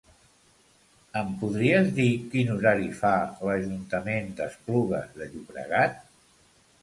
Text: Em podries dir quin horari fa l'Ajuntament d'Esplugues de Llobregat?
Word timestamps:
Em 1.19 1.27
podries 1.41 1.89
dir 1.99 2.07
quin 2.31 2.49
horari 2.53 2.89
fa 3.01 3.13
l'Ajuntament 3.49 4.33
d'Esplugues 4.39 5.13
de 5.21 5.27
Llobregat? 5.35 6.01